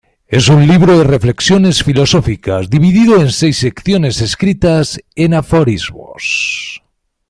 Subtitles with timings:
[0.27, 6.81] Es un libro de reflexiones filosóficas dividido en seis secciones escritas en aforismos.